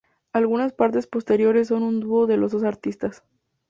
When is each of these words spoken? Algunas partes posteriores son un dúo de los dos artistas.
Algunas 0.33 0.73
partes 0.73 1.05
posteriores 1.05 1.67
son 1.67 1.83
un 1.83 1.99
dúo 1.99 2.25
de 2.25 2.35
los 2.37 2.53
dos 2.53 2.63
artistas. 2.63 3.23